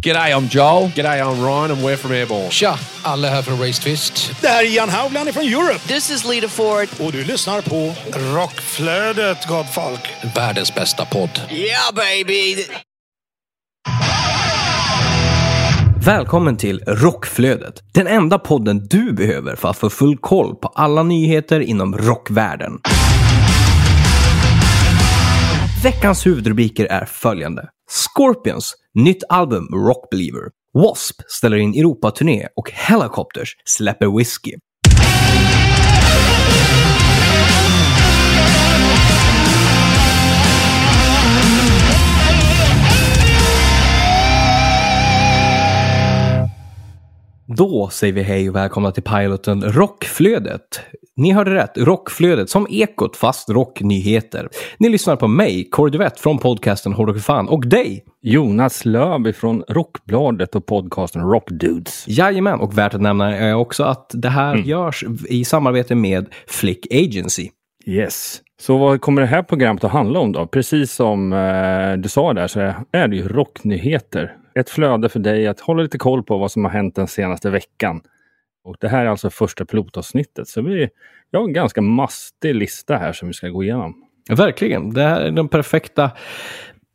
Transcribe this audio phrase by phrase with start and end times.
[0.00, 0.88] G'day, I'm Joel.
[0.94, 2.50] G'day, I'm Ryan and we're from Airborne.
[2.50, 4.30] Tja, alla här från Race Twist.
[4.40, 5.78] Det här är Ian Haugland från Europe.
[5.88, 6.88] This is Lita Ford.
[7.00, 7.94] Och du lyssnar på
[8.34, 10.00] Rockflödet, gott folk.
[10.36, 11.40] Världens bästa podd.
[11.50, 12.64] Yeah, baby!
[16.04, 21.02] Välkommen till Rockflödet, den enda podden du behöver för att få full koll på alla
[21.02, 22.72] nyheter inom rockvärlden.
[25.82, 27.68] Veckans huvudrubriker är följande.
[27.90, 30.50] Scorpions, nytt album Rock Believer.
[30.74, 31.24] W.A.S.P.
[31.28, 34.54] ställer in Europaturné och Helicopters släpper Whiskey.
[47.56, 50.80] Då säger vi hej och välkomna till piloten Rockflödet.
[51.16, 54.48] Ni hörde rätt, Rockflödet som Ekot fast rocknyheter.
[54.78, 58.04] Ni lyssnar på mig, Kåre Duvett från podcasten Hårdrock fan och dig!
[58.22, 62.04] Jonas Löv från Rockbladet och podcasten Rockdudes.
[62.08, 66.86] Jajamän, och värt att nämna är också att det här görs i samarbete med Flick
[66.94, 67.48] Agency.
[67.86, 68.40] Yes.
[68.60, 70.46] Så vad kommer det här programmet att handla om då?
[70.46, 72.60] Precis som eh, du sa där så
[72.92, 74.36] är det ju rocknyheter.
[74.58, 77.50] Ett flöde för dig att hålla lite koll på vad som har hänt den senaste
[77.50, 78.00] veckan.
[78.64, 80.48] Och det här är alltså första pilotavsnittet.
[80.48, 80.88] Så vi,
[81.32, 83.94] har en ganska mastig lista här som vi ska gå igenom.
[84.30, 86.10] Verkligen, det här är den perfekta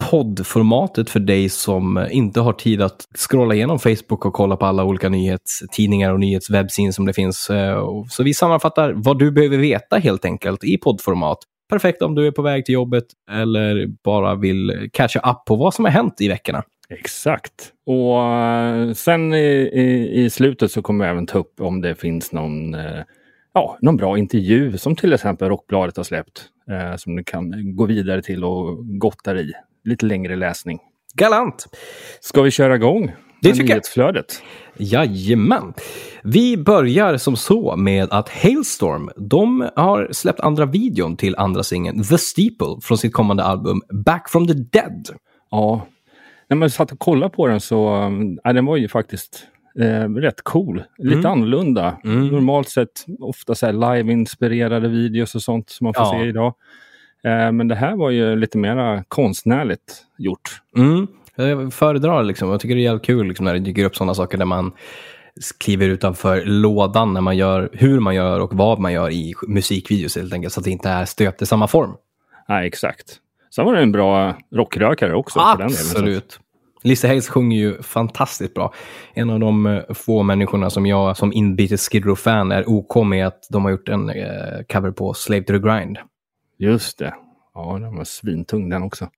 [0.10, 4.84] poddformatet för dig som inte har tid att scrolla igenom Facebook och kolla på alla
[4.84, 7.50] olika nyhetstidningar och nyhetswebbsin som det finns.
[7.50, 11.38] Eh, så vi sammanfattar vad du behöver veta helt enkelt i poddformat.
[11.70, 15.74] Perfekt om du är på väg till jobbet eller bara vill catcha up på vad
[15.74, 16.64] som har hänt i veckorna.
[17.00, 17.74] Exakt.
[17.86, 21.96] Och eh, sen i, i, i slutet så kommer vi även ta upp om det
[21.96, 23.04] finns någon, eh,
[23.54, 26.50] ja, någon bra intervju som till exempel Rockbladet har släppt.
[26.70, 29.52] Eh, som du kan gå vidare till och gotta i.
[29.84, 30.80] Lite längre läsning.
[31.14, 31.66] Galant!
[32.20, 33.12] Ska vi köra igång?
[33.42, 34.14] Det tycker jag.
[34.78, 35.74] Jajamän.
[36.24, 42.04] Vi börjar som så med att Hailstorm, de har släppt andra videon till andra singeln
[42.04, 45.10] The Steeple från sitt kommande album Back from the Dead.
[45.52, 45.88] Ja.
[46.54, 49.48] När man satt och kollade på den så, um, ja, den var ju faktiskt
[49.80, 50.84] eh, rätt cool.
[50.98, 51.32] Lite Mm.
[51.32, 51.98] annorlunda.
[52.04, 52.28] Mm.
[52.28, 56.12] Normalt sett ofta så live-inspirerade videos och sånt som man får Ja.
[56.12, 56.54] se idag.
[57.24, 60.62] Eh, men det här var ju lite mera konstnärligt gjort.
[60.78, 61.08] Mm.
[61.36, 64.14] Jag föredrar liksom, jag tycker det är jävligt kul liksom, när det dyker upp sådana
[64.14, 64.72] saker där man
[65.60, 70.16] kliver utanför lådan när man gör, hur man gör och vad man gör i musikvideos
[70.16, 71.92] helt enkelt, så att det inte är stöpt i samma form.
[72.50, 73.20] Nej, exakt.
[73.56, 75.40] Sen var det en bra rockrökare också.
[75.40, 76.40] För den delen, Absolut.
[76.84, 78.74] Lisa Hayes sjunger ju fantastiskt bra.
[79.14, 83.28] En av de eh, få människorna som jag som inbitet Skid Row-fan är OK med
[83.28, 85.98] att de har gjort en eh, cover på Slave to the Grind.
[86.58, 87.14] Just det.
[87.54, 89.10] Ja, den var svintung den också.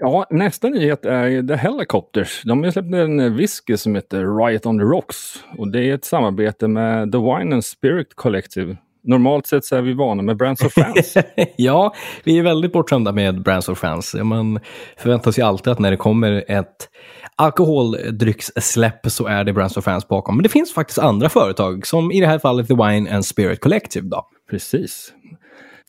[0.00, 2.42] Ja, nästa nyhet är The Helicopters.
[2.44, 5.44] De har släppt en whisky som heter Riot on the Rocks.
[5.58, 8.76] Och det är ett samarbete med The Wine and Spirit Collective.
[9.02, 11.14] Normalt sett så är vi vana med Brands of Fans.
[11.56, 11.94] ja,
[12.24, 14.14] vi är väldigt bortskämda med Brands of Fans.
[14.14, 14.60] Man
[14.96, 16.88] förväntar sig alltid att när det kommer ett
[17.36, 20.36] alkoholdryckssläpp så är det Brands of Fans bakom.
[20.36, 23.60] Men det finns faktiskt andra företag, som i det här fallet The Wine and Spirit
[23.60, 24.08] Collective.
[24.08, 24.26] Då.
[24.50, 25.12] Precis.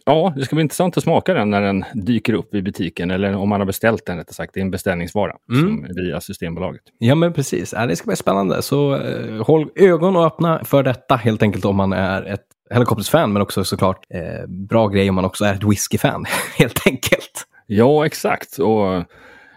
[0.05, 3.11] Ja, det ska bli intressant att smaka den när den dyker upp i butiken.
[3.11, 4.53] Eller om man har beställt den rättare sagt.
[4.53, 6.81] Det är en beställningsvara som, via Systembolaget.
[6.97, 7.73] Ja, men precis.
[7.78, 8.61] Ja, det ska bli spännande.
[8.61, 13.42] Så eh, håll ögon öppna för detta helt enkelt om man är ett Helicopters-fan, men
[13.42, 16.26] också såklart eh, bra grej om man också är ett whisky-fan,
[16.58, 17.48] helt enkelt.
[17.68, 18.58] Ja, exakt.
[18.58, 19.04] Och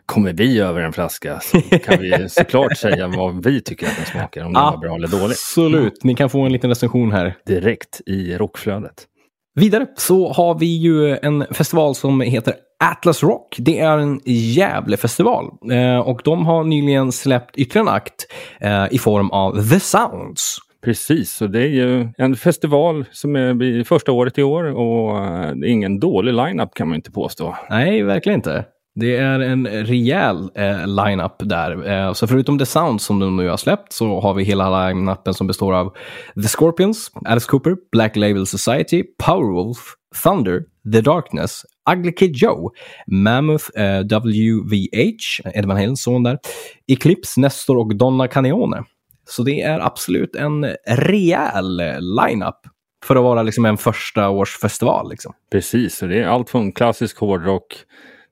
[0.07, 4.07] kommer vi över en flaska så kan vi såklart säga vad vi tycker att den
[4.07, 4.45] smakar.
[4.45, 5.33] Om den var bra eller dålig.
[5.33, 6.05] Absolut.
[6.05, 7.37] Ni kan få en liten recension här.
[7.47, 9.07] Direkt i rockflödet.
[9.55, 12.55] Vidare så har vi ju en festival som heter
[12.85, 13.57] Atlas Rock.
[13.59, 18.27] Det är en Gävle-festival eh, och de har nyligen släppt ytterligare en akt
[18.61, 20.59] eh, i form av The Sounds.
[20.85, 25.55] Precis, och det är ju en festival som är första året i år och eh,
[25.55, 27.57] det är ingen dålig line-up kan man inte påstå.
[27.71, 28.65] Nej, verkligen inte.
[28.95, 31.91] Det är en rejäl eh, line-up där.
[31.91, 35.33] Eh, så förutom The Sounds som de nu har släppt så har vi hela line-upen
[35.33, 35.95] som består av
[36.43, 39.79] The Scorpions, Alice Cooper, Black Label Society, Powerwolf,
[40.23, 42.71] Thunder, The Darkness, Ugly Kid Joe,
[43.07, 46.39] Mammoth eh, WVH, Edvin Halens son där,
[46.87, 48.85] Eclipse, Nestor och Donna Canione.
[49.27, 52.57] Så det är absolut en rejäl eh, line-up
[53.05, 55.11] för att vara liksom en första års festival.
[55.11, 55.33] Liksom.
[55.53, 57.77] Precis, det är allt från klassisk hårdrock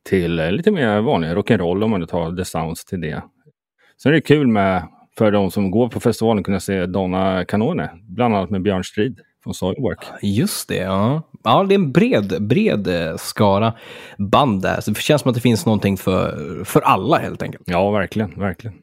[0.09, 3.23] till eh, lite mer vanlig rock'n'roll om man tar The Sounds till det.
[4.03, 7.91] Sen är det kul med för de som går på festivalen kunna se Donna Canone,
[8.09, 10.05] bland annat med Björn Strid från Soilwork.
[10.23, 11.23] Just det, ja.
[11.45, 13.75] Ja, det är en bred, bred eh, skara
[14.19, 14.81] band där.
[14.81, 17.65] Så det känns som att det finns någonting för, för alla helt enkelt.
[17.67, 18.82] Ja, verkligen, verkligen.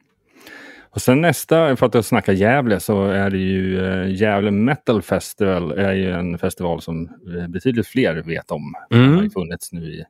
[0.90, 5.72] Och sen nästa, för att snacka Gävle, så är det ju eh, Gävle Metal Festival.
[5.72, 7.08] är ju en festival som
[7.38, 8.74] eh, betydligt fler vet om.
[8.90, 9.06] Mm.
[9.06, 10.04] Den har ju funnits nu i,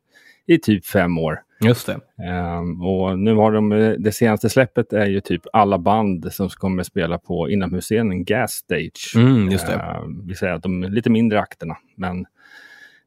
[0.47, 1.41] i typ fem år.
[1.65, 2.01] Just det.
[2.29, 6.49] Ehm, och nu har de, eh, det senaste släppet är ju typ alla band som
[6.49, 9.13] kommer spela på inomhusscenen Gas Stage.
[9.17, 9.73] Mm, just det.
[9.73, 12.27] Ehm, vi säger att de lite mindre akterna, men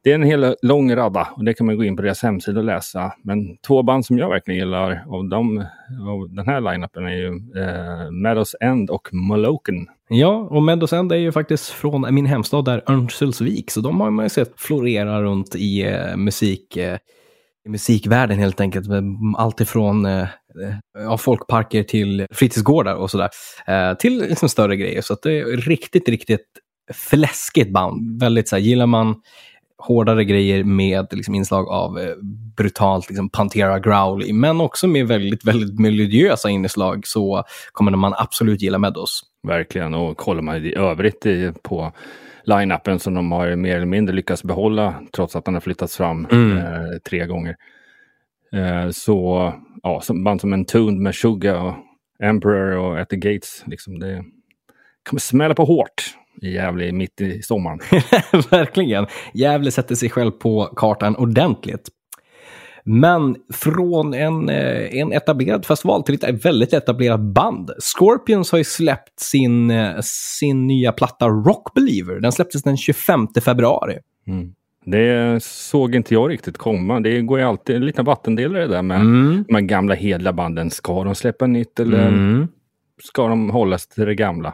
[0.03, 2.59] det är en hel lång radda och det kan man gå in på deras hemsida
[2.59, 3.13] och läsa.
[3.23, 5.65] Men två band som jag verkligen gillar av, dem,
[6.09, 7.27] av den här line-upen är ju
[7.61, 9.87] eh, Meadows End och Moloken.
[10.09, 13.71] Ja, och Meadows End är ju faktiskt från min hemstad där, Örnsköldsvik.
[13.71, 16.97] Så de har man ju sett florera runt i eh, musik, eh,
[17.65, 18.87] i musikvärlden helt enkelt.
[19.37, 20.27] Alltifrån eh, eh
[20.99, 23.29] ja, folkparker till fritidsgårdar och sådär.
[23.67, 25.01] Eh, till liksom större grejer.
[25.01, 26.47] Så att det är riktigt, riktigt
[26.93, 28.21] fläskigt band.
[28.21, 29.15] Väldigt så här, gillar man
[29.77, 32.15] hårdare grejer med liksom, inslag av eh,
[32.57, 38.61] brutalt liksom, Pantera growl, men också med väldigt, väldigt melodiösa inslag så kommer man absolut
[38.61, 39.21] gilla Meadows.
[39.47, 41.91] Verkligen, och kollar man i övrigt i, på
[42.45, 46.27] line-upen som de har mer eller mindre lyckats behålla trots att den har flyttats fram
[46.31, 46.57] Mm.
[46.57, 47.55] eh, tre gånger.
[48.53, 49.53] Eh, så
[49.83, 51.73] ja, som band som Entombed med Suga och
[52.23, 54.23] Emperor och At the Gates, liksom det
[55.09, 56.03] kommer smälla på hårt
[56.43, 57.79] i Gävle mitt i sommaren.
[58.51, 59.05] Verkligen.
[59.33, 61.89] Gävle sätter sig själv på kartan ordentligt.
[62.85, 67.71] Men från en, eh, en etablerad festival till ett väldigt etablerat band.
[67.79, 72.19] Scorpions har ju släppt sin, eh, sin nya platta Rock Believer.
[72.19, 73.97] Den släpptes den 25 februari.
[74.85, 76.99] Det såg inte jag riktigt komma.
[76.99, 79.43] Det går ju alltid en liten vattendelare där med Mm.
[79.47, 80.69] de här gamla hedliga banden.
[80.69, 82.47] Ska de släppa nytt eller Mm.
[83.03, 84.53] ska de hållas till det gamla?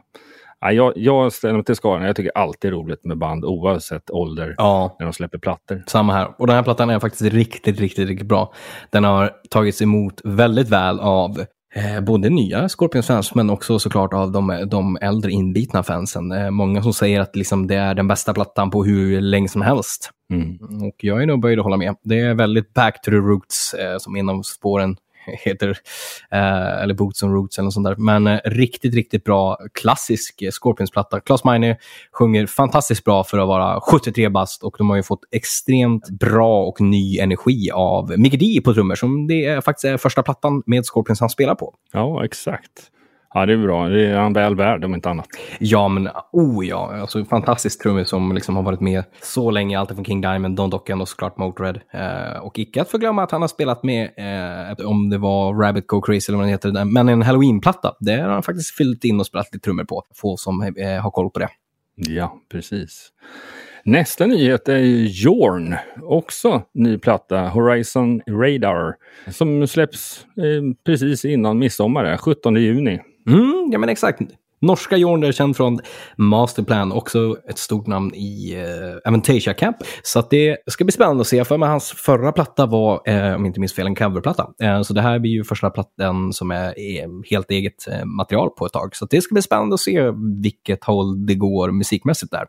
[0.61, 2.03] Ja, jag, jag ställer mig till skaran.
[2.05, 5.83] Jag tycker alltid roligt med band oavsett ålder Ja, när de släpper plattor.
[5.87, 6.27] samma här.
[6.37, 8.53] Och den här plattan är faktiskt riktigt, riktigt, riktigt bra.
[8.89, 11.39] Den har tagits emot väldigt väl av
[11.75, 16.31] eh, både nya Scorpions-fans men också såklart av de, de äldre inbitna fansen.
[16.31, 19.61] Eh, många som säger att liksom, det är den bästa plattan på hur länge som
[19.61, 20.11] helst.
[20.33, 20.57] Mm.
[20.87, 21.95] Och jag är nog böjd att hålla med.
[22.03, 24.95] Det är väldigt back to the roots, eh, som av spåren
[25.45, 25.69] heter.
[26.31, 27.95] Eh, eller Boots and Roots eller något sånt där.
[27.95, 31.19] Men eh, riktigt, riktigt bra klassisk eh, Scorpions-platta.
[31.19, 31.77] Klas Meine
[32.11, 36.65] sjunger fantastiskt bra för att vara 73 bast och de har ju fått extremt bra
[36.65, 40.63] och ny energi av Mickey D på trummor som det är faktiskt är första plattan
[40.65, 41.73] med Scorpions han spelar på.
[41.91, 42.91] Ja, exakt.
[43.33, 43.89] Ja, det är bra.
[43.89, 45.27] Det är han väl värd om inte annat.
[45.59, 46.99] Ja, men oh ja.
[47.01, 49.79] Alltså, fantastisk trummis som liksom har varit med så länge.
[49.79, 51.79] Allt från King Diamond, Don Docken och såklart Motörhead.
[51.93, 55.87] Eh, och icke att förglömma att han har spelat med, eh, om det var Rabbit
[55.87, 57.95] Go Crazy eller vad den heter, men en Halloween-platta.
[57.99, 60.03] Där har han faktiskt fyllt in och spelat lite trummor på.
[60.15, 61.49] Få som eh, har koll på det.
[61.95, 63.11] Ja, precis.
[63.83, 65.75] Nästa nyhet är Jorn.
[66.01, 68.95] Också ny platta, Horizon Radar.
[69.31, 72.99] Som släpps eh, precis innan midsommar, 17 juni.
[73.27, 74.21] Mm, ja men exakt.
[74.61, 75.79] Norska Jorn är känd från
[76.17, 79.77] Masterplan, också ett stort namn i eh, Aventasia Camp.
[80.03, 81.45] Så att det ska bli spännande att se.
[81.45, 84.49] För mig hans förra platta var, eh, om jag inte minns fel, en coverplatta.
[84.63, 88.49] Eh, så det här blir ju första plattan som är, är helt eget eh, material
[88.49, 88.95] på ett tag.
[88.95, 90.11] Så att det ska bli spännande att se
[90.43, 92.45] vilket håll det går musikmässigt där.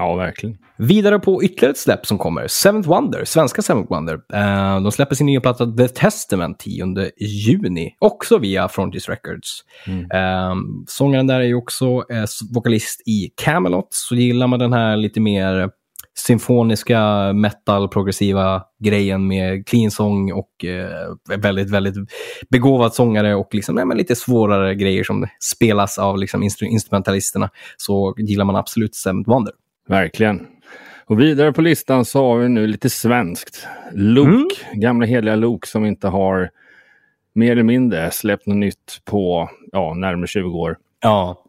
[0.00, 0.56] Ja, verkligen.
[0.76, 4.14] Vidare på ytterligare ett släpp som kommer, Seventh Wonder, svenska Seventh Wonder.
[4.32, 9.64] Eh, de släpper sin nya platta The Testament 10 juni, också via Frontiers Records.
[10.12, 10.54] Eh,
[10.86, 15.20] sångaren där är ju också eh, vokalist i Camelot, så gillar man den här lite
[15.20, 15.70] mer
[16.18, 21.94] symfoniska metal progressiva grejen med clean sång och eh, väldigt, väldigt
[22.50, 28.14] begåvad sångare och liksom, nej, lite svårare grejer som spelas av liksom, instru- instrumentalisterna så
[28.18, 29.54] gillar man absolut Seventh Wonder.
[29.90, 30.46] Verkligen.
[31.04, 33.66] Och vidare på listan så har vi nu lite svenskt.
[33.92, 36.50] Luke, gamla heliga Luke som inte har
[37.32, 40.76] mer eller mindre släppt något nytt på ja, närmare 20 år.
[41.00, 41.44] Ja.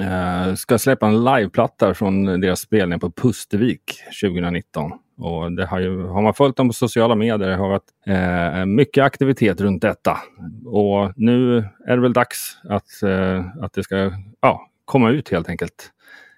[0.00, 3.82] Eh, ska släppa en liveplatta från deras spelning på Pustervik
[4.22, 4.92] 2019.
[5.18, 9.04] Och det har, ju, har man följt dem på sociala medier har varit eh, mycket
[9.04, 10.18] aktivitet runt detta.
[10.66, 11.56] Och nu
[11.86, 15.92] är det väl dags att, eh, att det ska ja, komma ut helt enkelt.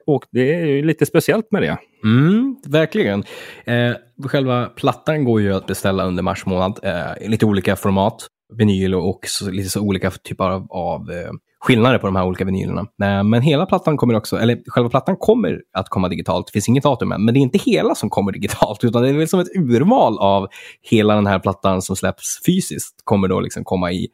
[0.07, 1.79] Och det är ju lite speciellt med det.
[2.05, 3.25] Mm, verkligen.
[3.65, 3.93] Eh,
[4.29, 8.27] själva plattan går ju att beställa under mars månad eh, i lite olika format.
[8.55, 12.45] Vinyl och så, lite så olika typer av, av eh, skillnader på de här olika
[12.45, 12.81] vinylerna.
[12.81, 16.47] Eh, men hela plattan kommer också, eller själva plattan kommer att komma digitalt.
[16.47, 19.09] Det finns inget datum än, men det är inte hela som kommer digitalt, utan det
[19.09, 20.49] är väl som ett urval av
[20.83, 24.09] hela den här plattan som släpps fysiskt kommer då liksom komma i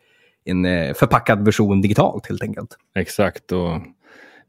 [0.44, 2.76] en eh, förpackad version digitalt helt enkelt.
[2.96, 3.52] Exakt.
[3.52, 3.70] Och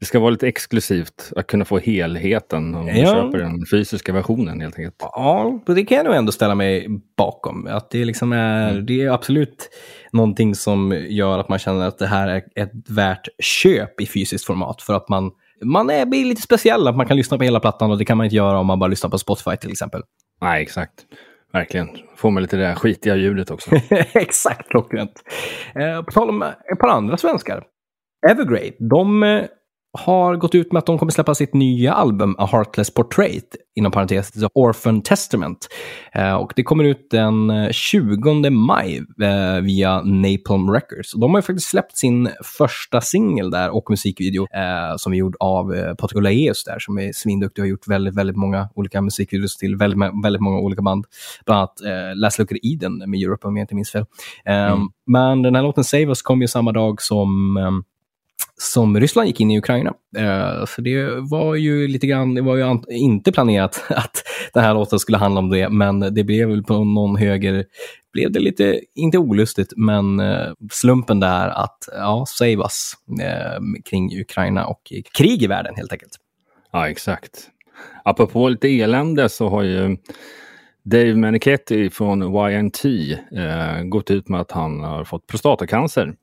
[0.02, 3.06] det ska vara lite exklusivt att kunna få helheten om man Ja.
[3.06, 4.96] köper den fysiska versionen helt enkelt.
[4.98, 7.66] Ja, det kan jag nog ändå ställa mig bakom.
[7.66, 9.68] Att det, liksom är, det är absolut
[10.12, 14.46] någonting som gör att man känner att det här är ett värt köp i fysiskt
[14.46, 14.82] format.
[14.82, 15.30] För att man,
[15.64, 18.16] man är, blir lite speciell, att man kan lyssna på hela plattan och det kan
[18.16, 20.02] man inte göra om man bara lyssnar på Spotify till exempel.
[20.40, 20.92] Nej, exakt.
[21.52, 21.88] Verkligen.
[22.16, 23.70] Får man lite det där skitiga ljudet också.
[24.14, 25.12] Exakt, klockrent.
[25.74, 27.64] Eh, på tal om ett par andra svenskar.
[28.30, 29.42] Evergrey, de eh,
[29.98, 33.92] har gått ut med att de kommer släppa sitt nya album A Heartless Portrait, inom
[33.92, 35.68] parentes The Orphan Testament.
[36.12, 41.14] Eh, och det kommer ut den 20 maj eh, via Napalm Records.
[41.14, 45.16] Och de har ju faktiskt släppt sin första singel där och musikvideo eh, som är
[45.16, 48.68] gjord av eh, Patrik Olaeus där som är svinduktig och har gjort väldigt, väldigt många
[48.74, 51.04] olika musikvideos till väldigt, väldigt många olika band.
[51.46, 54.04] Bland annat eh, Last Look at Eden med Europe om jag inte minns fel.
[54.44, 54.88] Eh, mm.
[55.06, 57.84] Men den här låten Save Us kom ju samma dag som um,
[58.62, 59.94] som Ryssland gick in i Ukraina.
[60.16, 64.74] Eh, så det var ju lite grann, det var ju inte planerat att den här
[64.74, 67.64] låten skulle handla om det, men det blev väl på någon höger,
[68.12, 74.20] blev det lite, inte olustigt, men eh, slumpen där att, ja, save us eh, kring
[74.20, 76.16] Ukraina och krig i världen helt enkelt.
[76.72, 77.48] Ja, exakt.
[78.04, 79.96] Apropå lite elände så har ju
[80.84, 86.14] Dave Menichetti från YNT eh, gått ut med att han har fått prostatacancer.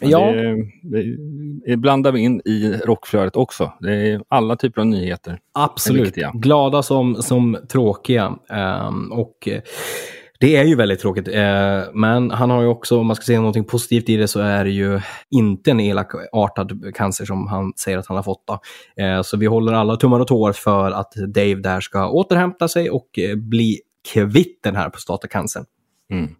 [0.00, 0.32] Ja.
[0.32, 1.16] Det, det,
[1.66, 3.72] det blandar vi in i rockflödet också.
[3.80, 5.38] Det är alla typer av nyheter.
[5.52, 6.14] Absolut.
[6.34, 8.34] Glada som, som tråkiga.
[8.88, 9.48] Um, och
[10.40, 11.28] det är ju väldigt tråkigt.
[11.28, 11.34] Uh,
[11.92, 14.64] men han har ju också, om man ska säga någonting positivt i det, så är
[14.64, 15.00] det ju
[15.30, 18.44] inte en elakartad cancer som han säger att han har fått.
[19.00, 22.90] Uh, så vi håller alla tummar och tår för att Dave där ska återhämta sig
[22.90, 23.80] och uh, bli
[24.12, 25.64] kvitt den här prostatacancern.
[26.12, 26.30] Mm.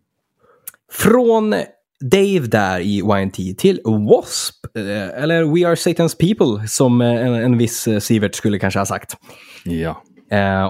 [0.92, 1.54] Från
[2.00, 4.80] Dave där i YNT till W.A.S.P.
[4.80, 8.80] Eh, eller We Are Satan's People som eh, en, en viss eh, Sivert skulle kanske
[8.80, 9.16] ha sagt.
[9.64, 10.02] Ja.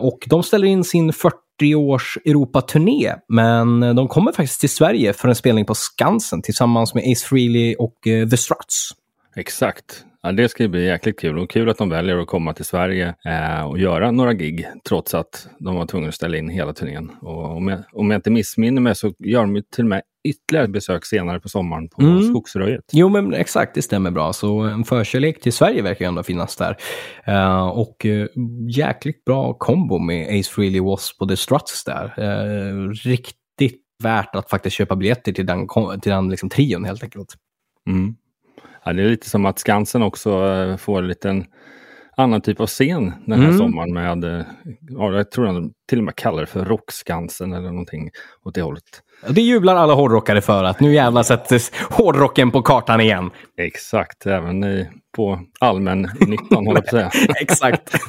[0.03, 5.35] Och de ställer in sin 40-års Europaturné, men de kommer faktiskt till Sverige för en
[5.35, 8.91] spelning på Skansen tillsammans med Ace Frehley och The Struts.
[9.37, 10.05] Exakt.
[10.23, 13.15] Ja, det ska bli jäkligt kul och kul att de väljer att komma till Sverige
[13.25, 17.11] eh, och göra några gig trots att de var tvungna att ställa in hela turnén.
[17.21, 20.69] Och om, jag, om jag inte missminner mig så gör de till och med ytterligare
[20.69, 22.23] besök senare på sommaren på mm.
[22.23, 22.85] Skogsröjet.
[22.93, 24.33] Jo, men exakt, det stämmer bra.
[24.33, 26.77] Så en förkärlek till Sverige verkar ju ändå finnas där.
[27.29, 28.27] Uh, och uh,
[28.71, 32.15] jäkligt bra kombo med Ace Frehley Wasp och The Struts där.
[32.19, 35.69] Uh, riktigt värt att faktiskt köpa biljetter till den,
[36.01, 37.35] till den liksom, trion helt enkelt.
[37.89, 38.15] Mm.
[38.85, 40.31] Ja, det är lite som att Skansen också
[40.79, 41.45] får en liten
[42.19, 43.59] annan typ av scen den här mm.
[43.59, 44.45] sommaren med,
[44.89, 48.11] ja, jag tror de till och med kallar det för Rockskansen eller någonting
[48.45, 49.03] åt det hållet.
[49.29, 53.31] Det jublar alla hårdrockare för att nu jävlar sätts hårdrocken på kartan igen.
[53.57, 57.35] Exakt, även i, på allmännyttan håller jag på att säga.
[57.41, 57.95] Exakt.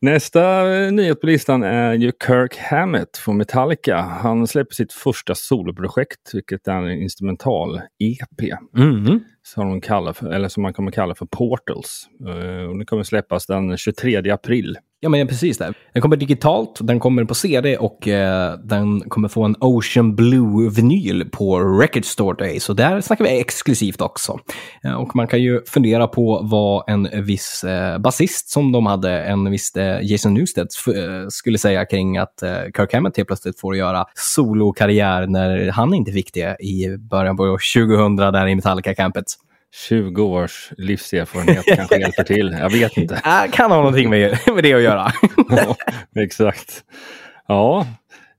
[0.00, 3.96] Nästa nyhet på listan är ju Kirk Hammett från Metallica.
[3.96, 8.52] Han släpper sitt första soloprojekt, vilket är en instrumental EP.
[8.76, 9.20] Mm.
[9.42, 12.08] Som, de kallar för, eller som man kommer kalla för Portals.
[12.26, 14.78] Uh, och det kommer släppas den 23 april.
[15.00, 15.58] Ja, men precis.
[15.58, 15.72] Det.
[15.92, 21.30] Den kommer digitalt, den kommer på CD och eh, den kommer få en Ocean Blue-vinyl
[21.30, 22.60] på Record Store Day.
[22.60, 24.38] Så där snackar vi exklusivt också.
[24.84, 29.22] Eh, och man kan ju fundera på vad en viss eh, basist som de hade,
[29.22, 33.60] en viss eh, Jason Newsted, eh, skulle säga kring att eh, Kirk Hammett helt plötsligt
[33.60, 39.26] får göra solokarriär när han inte fick det i början på 2000 där i Metallica-campet.
[39.74, 42.56] 20 års livserfarenhet kanske hjälper till.
[42.60, 43.14] Jag vet inte.
[43.24, 45.12] Äh, kan ha någonting med, med det att göra.
[45.48, 45.76] ja,
[46.22, 46.84] exakt.
[47.48, 47.86] Ja,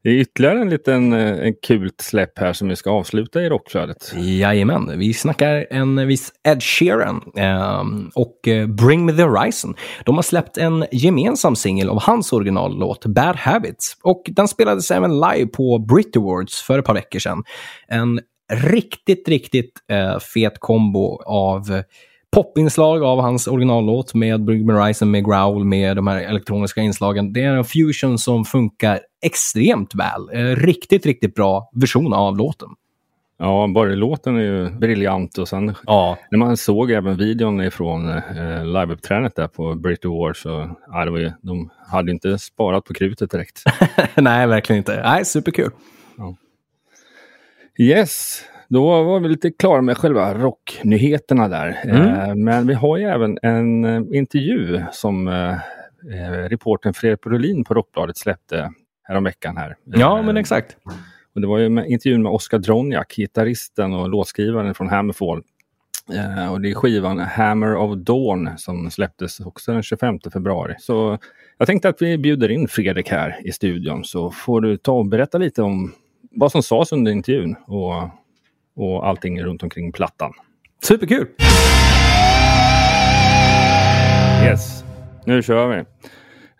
[0.03, 3.49] det är ytterligare en liten eh, en kult släpp här som vi ska avsluta i
[3.49, 4.13] rockflödet.
[4.15, 7.83] Jajamän, vi snackar en viss Ed Sheeran eh,
[8.15, 9.75] och Bring Me The Horizon.
[10.05, 15.19] De har släppt en gemensam singel av hans originallåt Bad Habits och den spelades även
[15.19, 17.43] live på Brit Awards för ett par veckor sedan.
[17.87, 21.83] En riktigt, riktigt eh, fet kombo av
[22.31, 27.33] popinslag av hans originallåt med Bring Horizon, med Growl, med de här elektroniska inslagen.
[27.33, 30.29] Det är en fusion som funkar extremt väl.
[30.33, 32.69] Eh, riktigt, riktigt bra version av låten.
[33.41, 36.17] Ja, bara låten är ju briljant och sen ja.
[36.31, 41.11] när man såg även videon ifrån eh, liveuppträdandet där på Brit Awards så ja, det
[41.11, 43.63] var ju, de hade inte sparat på krutet direkt.
[44.15, 45.01] Nej, verkligen inte.
[45.03, 45.71] Nej, superkul.
[46.17, 46.35] Ja.
[47.81, 51.81] Yes, då var vi lite klara med själva rocknyheterna där.
[51.83, 52.07] Mm.
[52.07, 55.55] Eh, men vi har ju även en eh, intervju som eh,
[56.49, 58.71] reporten Fredrik Brolin på Rockbladet släppte
[59.03, 59.75] häromveckan här.
[59.85, 60.77] Ja, men exakt.
[61.35, 65.43] Och det var ju med, intervjun med Oskar Droniak, gitarristen och låtskrivaren från Hammerfall.
[66.13, 70.75] Eh, och det är skivan Hammer of Dawn som släpptes också den 25 februari.
[70.79, 71.17] Så
[71.57, 75.05] jag tänkte att vi bjuder in Fredrik här i studion så får du ta och
[75.05, 75.93] berätta lite om
[76.31, 78.09] vad som sades under intervjun och,
[78.75, 80.33] och allting runt omkring plattan.
[80.83, 81.27] Superkul!
[84.43, 84.83] Yes,
[85.25, 85.77] nu kör vi.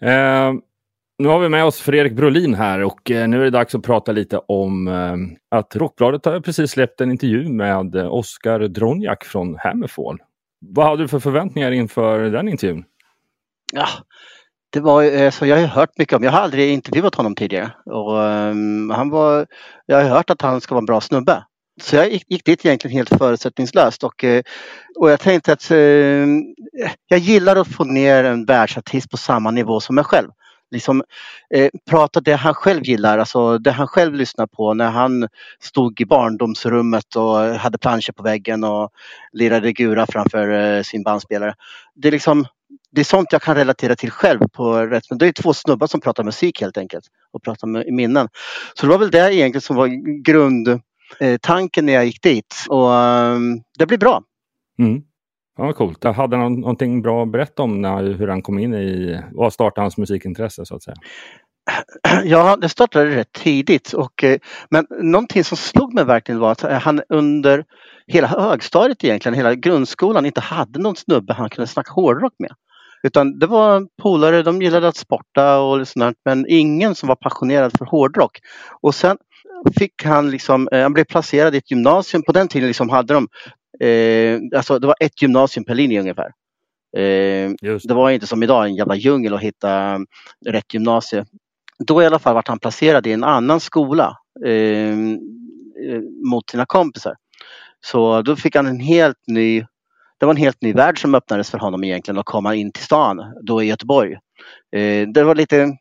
[0.08, 0.54] Eh,
[1.20, 3.84] nu har vi med oss Fredrik Brolin här och eh, nu är det dags att
[3.84, 5.16] prata lite om eh,
[5.58, 10.18] att Rockbladet har precis släppt en intervju med eh, Oskar Dronjak från Hammerfall.
[10.62, 12.84] Vad hade du för förväntningar inför den intervjun?
[13.74, 13.88] Ja,
[14.70, 17.72] det var, eh, så jag har hört mycket om, jag har aldrig intervjuat honom tidigare.
[17.86, 19.48] Och, um, han var,
[19.86, 21.44] jag har hört att han ska vara en bra snubbe.
[21.82, 24.44] Så jag gick, gick dit egentligen helt förutsättningslöst och, eh,
[25.00, 26.56] och jag tänkte att um,
[27.08, 30.30] jag gillar att få ner en världsartist på samma nivå som mig själv.
[30.72, 31.04] Liksom,
[31.56, 35.28] eh, prata det han själv gillar, alltså det han själv lyssnar på när han
[35.60, 38.90] stod i barndomsrummet och hade planscher på väggen och
[39.32, 41.56] lirade gura framför eh, sin bandspelare.
[41.96, 42.46] Det är liksom
[42.92, 44.40] det är sånt jag kan relatera till själv.
[44.54, 48.28] på rätt, Det är två snubbar som pratar musik helt enkelt och pratar med minnen.
[48.74, 49.88] Så det var väl det egentligen som var
[50.24, 54.24] grundtanken när jag gick dit och um, det blir bra.
[54.80, 55.02] Mm.
[55.58, 56.04] Ja, coolt.
[56.04, 59.84] Hade han någonting bra att berätta om när, hur han kom in i, vad startade
[59.84, 60.98] hans musikintresse så att säga?
[62.24, 63.94] Ja, det startade rätt tidigt.
[63.94, 67.66] Och, eh, men någonting som slog mig verkligen var att han under
[68.08, 72.52] hela högstadiet egentligen, hela grundskolan inte hade någon snubbe han kunde snacka hårdrock med.
[73.04, 77.78] Utan det var polare, de gillade att sporta och sånt men ingen som var passionerad
[77.78, 78.40] för hårdrock.
[78.82, 79.18] Och sen
[79.78, 82.24] fick han liksom, eh, han blev placerad i ett gymnasium.
[82.24, 83.28] På den tiden liksom hade de,
[83.86, 86.32] eh, alltså det var ett gymnasium per linje ungefär.
[86.98, 90.00] Eh, det var inte som idag en jävla djungel att hitta
[90.46, 91.26] rätt gymnasium.
[91.88, 96.02] Då i alla fall vart han placerad i en annan skola eh, eh
[96.32, 97.16] mot sina kompisar.
[97.86, 99.66] Så då fick han en helt ny
[100.20, 102.84] det var en helt ny värld som öppnades för honom egentligen att komma in till
[102.84, 104.14] stan, då i Göteborg.
[104.76, 105.78] Eh, det var lite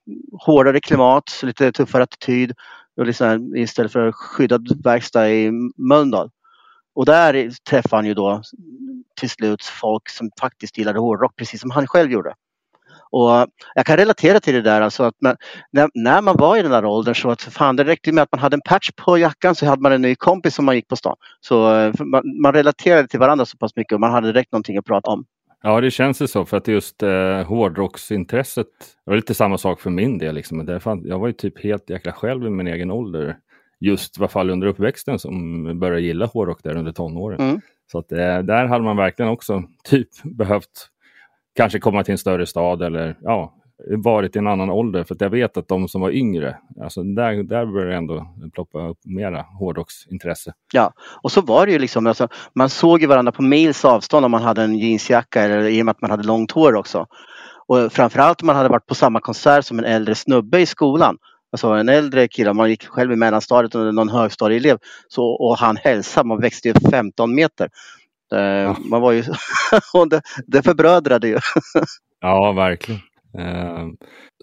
[0.46, 2.52] hårdare klimat, lite tuffare attityd
[2.96, 6.30] och liksom istället för skyddad verkstad i Mölndal.
[6.94, 8.42] Och där träffade han ju då
[9.20, 12.34] till slut folk som faktiskt gillade hårdrock precis som han själv gjorde.
[13.10, 15.36] Och jag kan relatera till det där alltså att man,
[15.70, 18.32] när, när, man var i den där åldern så att fan det räckte med att
[18.32, 20.88] man hade en patch på jackan så hade man en ny kompis som man gick
[20.88, 21.16] på stan.
[21.40, 24.76] Så eh, man, man relaterade till varandra så pass mycket och man hade direkt någonting
[24.76, 25.24] att prata om.
[25.62, 28.66] Ja, det känns ju så för att just eh, hårdrocksintresset
[29.04, 30.34] var lite samma sak för min del.
[30.34, 30.66] Liksom.
[30.66, 33.36] Det fan, jag var ju typ helt jäkla själv i min egen ålder.
[33.80, 37.40] Just i alla fall under uppväxten som började gilla hårdrock där under tonåren.
[37.40, 37.60] Mm.
[37.92, 40.88] Så att, eh, där hade man verkligen också typ behövt
[41.56, 43.54] kanske komma till en större stad eller ja,
[43.96, 45.04] varit i en annan ålder.
[45.04, 48.88] För jag vet att de som var yngre, alltså där, där började det ändå ploppa
[48.88, 50.52] upp mera hårdrocksintresse.
[50.72, 54.24] Ja, och så var det ju liksom, alltså, man såg ju varandra på mils avstånd
[54.24, 57.06] om man hade en jeansjacka eller i och med att man hade långt hår också.
[57.66, 61.16] Och framförallt om man hade varit på samma konsert som en äldre snubbe i skolan.
[61.52, 65.76] Alltså en äldre kille, man gick själv i mellanstadiet och någon högstadieelev så, och han
[65.76, 67.68] hälsade, man växte ju 15 meter.
[68.34, 68.76] Eh, ja.
[68.84, 69.22] Man var ju,
[70.10, 71.38] det, det förbrödrade ju.
[72.20, 73.00] ja, verkligen.
[73.38, 73.86] Eh,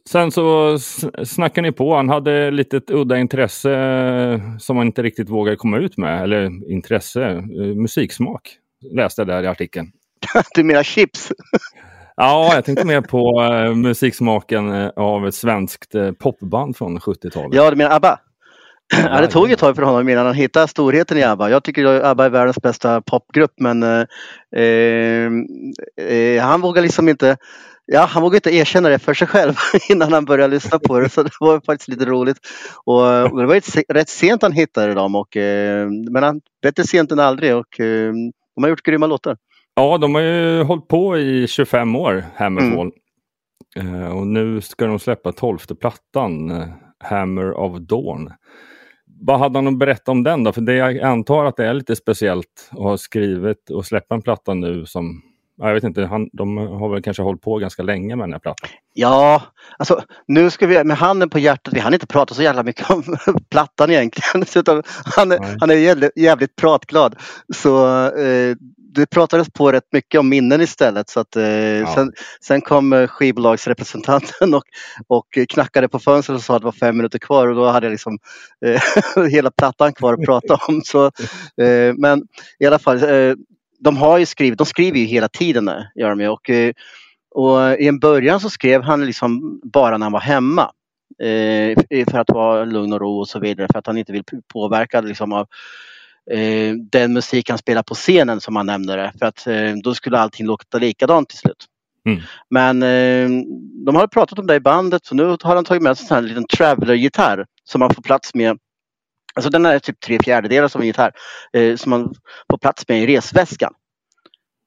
[0.09, 0.77] sen så
[1.23, 1.95] snackade ni på.
[1.95, 6.23] Han hade lite udda intresse eh, som han inte riktigt vågade komma ut med.
[6.23, 8.57] Eller intresse, eh, musiksmak.
[8.95, 9.91] Läste jag där i artikeln.
[10.55, 11.31] du menar chips?
[12.15, 17.53] ja, jag tänkte mer på uh, musiksmaken av ett svenskt popband från 70-talet.
[17.53, 18.19] Ja, du menar ABBA?
[18.93, 21.49] Ja, det tog ett tag för honom innan han hittade storheten i ABBA.
[21.49, 24.05] Jag tycker att ABBA är världens bästa popgrupp men eh,
[26.07, 27.37] eh, han vågar liksom inte
[27.87, 29.53] Ja, han vågade inte erkänna det för sig själv
[29.89, 31.09] innan han började lyssna på det.
[31.09, 32.37] Så det var faktiskt lite roligt.
[32.85, 35.15] Och, och det var ett, rätt sent han hittade dem.
[35.15, 37.55] Och, eh, men han, bättre sent än aldrig.
[37.55, 38.13] Och, eh,
[38.55, 39.37] de har gjort grymma låtar.
[39.75, 42.91] Ja, de har ju hållit på i 25 år, Hammerfall.
[43.75, 44.03] Mm.
[44.03, 46.63] Eh, och nu ska de släppa tolfte plattan,
[47.03, 48.31] Hammer of Dawn
[49.21, 50.51] vad hade han att berätta om den då?
[50.51, 54.21] För det, jag antar att det är lite speciellt att ha skrivit och släppa en
[54.21, 55.21] platta nu som
[55.57, 58.39] jag vet inte, han, de har väl kanske hållit på ganska länge med den här
[58.39, 58.69] plattan.
[58.93, 59.41] Ja,
[59.77, 62.89] alltså nu ska vi med handen på hjärtat, vi hann inte prata så jävla mycket
[62.89, 63.03] om
[63.51, 64.45] plattan egentligen.
[65.05, 67.15] han, är, han är jävligt, jävligt pratglad.
[67.55, 67.87] Så
[68.17, 68.55] eh,
[68.95, 71.09] det pratades på rätt mycket om minnen istället.
[71.09, 71.95] Så att, eh, ja.
[71.95, 74.63] sen, sen kom eh, skivbolagsrepresentanten och,
[75.07, 77.85] och knackade på fönstret och sa att det var fem minuter kvar och då hade
[77.85, 78.17] jag liksom
[78.65, 78.81] eh,
[79.29, 80.81] hela plattan kvar att prata om.
[80.85, 81.05] Så,
[81.61, 82.21] eh, men
[82.59, 83.33] i alla fall, eh,
[83.85, 86.27] de har ju skrivit, de skriver ju hela tiden gör de ju.
[86.27, 86.73] Och, eh,
[87.31, 90.71] och i en början så skrev han liksom bara när han var hemma.
[92.11, 95.01] för att vara lugn och ro och så vidare för att han inte vill påverka
[95.01, 95.47] liksom av
[96.31, 99.13] eh, den musik han spelar på scenen som han nämnde det.
[99.19, 101.65] För att eh, då skulle allting låta likadant till slut.
[102.05, 102.21] Mm.
[102.49, 103.45] Men eh,
[103.85, 106.27] de har pratat om det i bandet så nu har han tagit med sig en
[106.27, 108.57] liten traveler-gitarr som han får plats med
[109.35, 111.11] Alltså den är typ tre fjärdedelar som gitarr
[111.53, 112.13] eh, som man
[112.49, 113.73] får plats med i resväskan.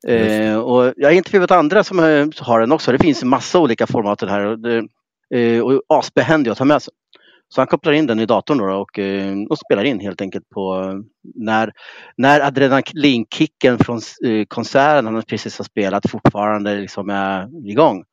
[0.06, 2.92] Eh, och jag har intervjuat andra som eh, har den också.
[2.92, 4.46] Det finns en massa olika format den här.
[4.46, 6.94] Och, eh, och asbehändig att ta med sig.
[7.48, 10.48] Så han kopplar in den i datorn då och, eh, och spelar in helt enkelt
[10.48, 10.94] på eh,
[11.34, 11.72] när,
[12.16, 14.00] när adrenalinkicken från
[14.48, 18.04] konserten han precis har spelat fortfarande liksom är igång.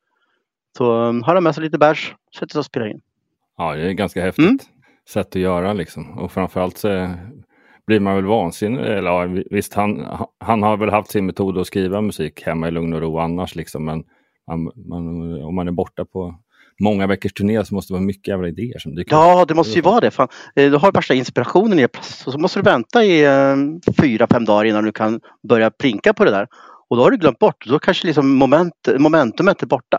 [0.76, 3.00] Så har han med sig lite bärs, sätter sig och spelar in.
[3.56, 4.58] Ja, det är ganska häftigt Mm.
[5.08, 6.18] Sätt att göra liksom.
[6.18, 7.10] Och framförallt så
[7.86, 8.80] blir man väl vansinnig.
[8.80, 10.06] Eller ja, visst, han,
[10.40, 13.54] han har väl haft sin metod att skriva musik hemma i lugn och ro annars
[13.54, 13.84] liksom.
[13.84, 14.04] Men
[14.50, 15.06] man, man,
[15.42, 16.34] om man är borta på
[16.80, 19.16] många veckors turné så måste det vara mycket jävla idéer som dyker.
[19.16, 20.10] Ja, det måste ju vara det.
[20.10, 20.28] Fan.
[20.56, 23.56] eh, Du har värsta inspirationen i plats och så måste du vänta i eh,
[24.00, 26.46] fyra, fem dagar innan du kan börja plinka på det där.
[26.88, 27.66] Och då har du glömt bort.
[27.66, 29.98] Då kanske liksom moment, momentumet är borta.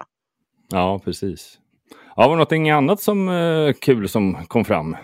[0.71, 1.57] Ja, precis.
[2.17, 4.97] Ja, var det någonting annat som eh, kul som kom fram?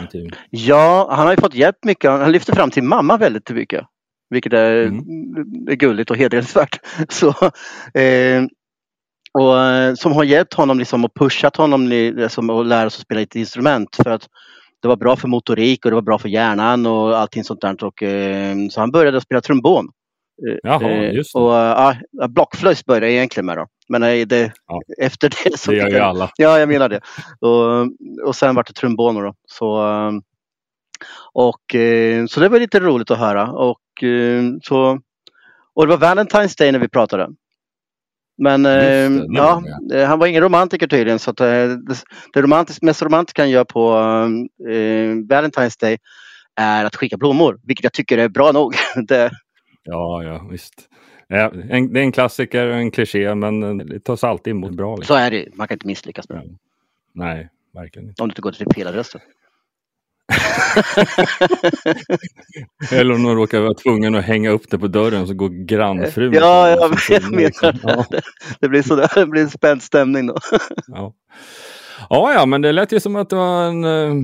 [0.00, 0.30] intervjun?
[0.50, 2.10] Ja, han har ju fått hjälp mycket.
[2.10, 3.84] Han lyfter fram sin mamma väldigt mycket.
[4.30, 5.04] Vilket är, Mm.
[5.70, 6.78] är gulligt och hedersvärt.
[7.08, 7.28] Så,
[8.00, 8.44] eh,
[9.38, 12.98] och, eh, som har hjälpt honom liksom och pushat honom li- liksom, att lära sig
[12.98, 13.96] att spela ett instrument.
[14.02, 14.28] För att
[14.82, 17.84] det var bra för motorik och det var bra för hjärnan och allting sånt där.
[17.84, 19.88] Och, eh, så han började spela trombon.
[20.48, 21.38] Eh, Jaha, eh, just det.
[21.40, 23.66] Och, eh, ja, blockflöjt började jag egentligen med då.
[23.88, 24.80] Men eh, det, Ja.
[24.98, 26.30] efter det så Det gör ju alla.
[26.36, 27.00] Ja, jag menar det.
[27.40, 27.88] Och,
[28.28, 29.34] och sen vart det tromboner då.
[29.46, 30.12] Så, eh,
[31.32, 33.50] och, eh, så det var lite roligt att höra.
[33.52, 35.00] Och, eh, så,
[35.74, 37.28] och det var Valentine's Day när vi pratade.
[38.38, 39.62] Men eh, det, det ja,
[39.94, 41.18] eh, han var ingen romantiker tydligen.
[41.18, 41.96] Så att, eh, det,
[42.32, 43.92] det romantis, mest romantiska han gör på
[44.70, 45.98] eh, Valentine's Day
[46.56, 47.60] är att skicka blommor.
[47.62, 48.74] Vilket jag tycker är bra nog.
[49.08, 49.30] det,
[49.86, 50.74] Ja, ja, visst.
[51.28, 54.96] Ja, en, det är en klassiker, en kliché, men det tas alltid emot bra.
[54.96, 55.16] Liksom.
[55.16, 55.48] så är det.
[55.54, 56.44] Man kan inte misslyckas med det.
[57.12, 58.22] Nej, verkligen inte.
[58.22, 59.10] Om du inte går till fel adress.
[59.12, 59.18] då.
[62.96, 66.32] Eller om de råkar vara tvungen att hänga upp det på dörren så går grannfrun.
[66.32, 67.72] Ja, jag, och jag menar liksom.
[67.82, 68.20] ja, det.
[68.60, 70.36] Det blir, sådär, det blir en spänd stämning då.
[70.86, 71.14] ja.
[72.10, 74.14] ja, ja, men det lät ju som att det var en eh,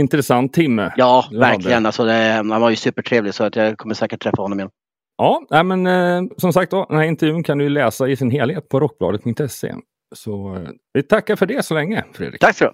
[0.00, 0.92] intressant timme.
[0.96, 1.86] Ja, verkligen.
[1.86, 4.70] Alltså det, han var ju supertrevlig så att jag kommer säkert träffa honom igen.
[5.16, 8.30] Ja, nej, men eh, som sagt, då, den här intervjun kan du läsa i sin
[8.30, 9.74] helhet på rockbladet.se.
[10.14, 12.40] Så eh, vi tackar för det så länge, Fredrik.
[12.40, 12.70] Tack så du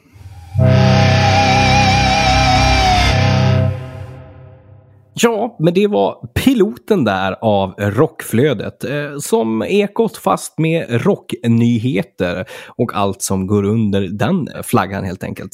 [5.14, 12.94] Ja, men det var piloten där av Rockflödet eh, som ekot fast med rocknyheter och
[12.94, 15.51] allt som går under den flaggan helt enkelt.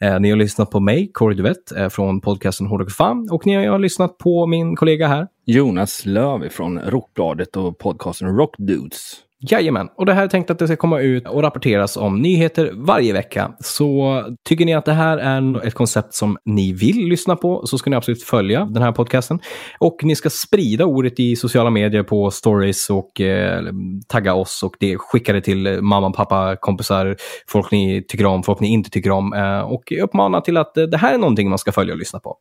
[0.00, 3.66] Eh, ni har lyssnat på mig, Corey Duvett eh, från podcasten Hårdrock Fan och ni
[3.66, 5.26] har lyssnat på min kollega här.
[5.46, 9.27] Jonas Löv från Rockbladet och podcasten Rockdudes.
[9.40, 12.70] Jajamän, och det här är tänkt att det ska komma ut och rapporteras om nyheter
[12.74, 13.52] varje vecka.
[13.60, 17.78] Så tycker ni att det här är ett koncept som ni vill lyssna på så
[17.78, 19.40] ska ni absolut följa den här podcasten.
[19.78, 23.62] Och ni ska sprida ordet i sociala medier på stories och eh,
[24.08, 27.16] tagga oss och det, skicka det till mamma, pappa, kompisar,
[27.48, 30.84] folk ni tycker om, folk ni inte tycker om eh, och uppmana till att eh,
[30.84, 32.36] det här är någonting man ska följa och lyssna på.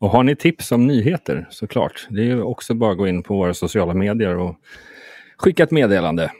[0.00, 3.22] Och har ni tips om nyheter såklart, det är ju också bara att gå in
[3.22, 4.56] på våra sociala medier och
[5.38, 6.30] skicka ett meddelande.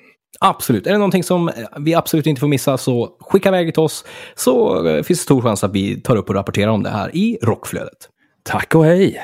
[0.40, 0.87] Absolut.
[0.87, 4.04] Är det någonting som vi absolut inte får missa så skicka iväg till oss
[4.35, 7.16] så eh, finns det stor chans att vi tar upp och rapporterar om det här
[7.16, 8.09] i rockflödet.
[8.42, 9.20] Tack och hej!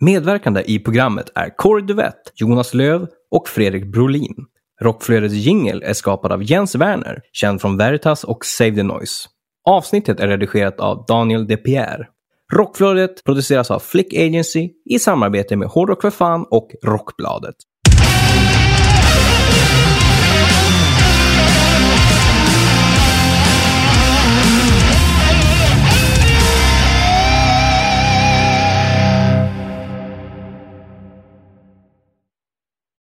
[0.00, 4.34] Medverkande i programmet är Corey Duvett, Jonas Löv och Fredrik Brolin.
[4.80, 9.28] Rockflödets jingel är skapad av Jens Werner, känd från Veritas och Save the Noise.
[9.64, 12.06] Avsnittet är redigerat av Daniel DePierre.
[12.52, 17.54] Rockflödet produceras av Flick Agency i samarbete med Hårdrock för fan och Rockbladet.